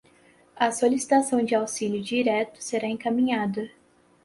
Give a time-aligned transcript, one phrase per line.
[0.57, 3.69] A solicitação de auxílio direto será encaminhada